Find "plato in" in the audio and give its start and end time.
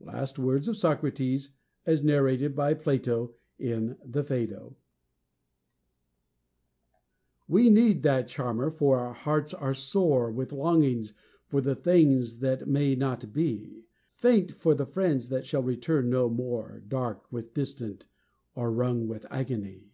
2.74-3.96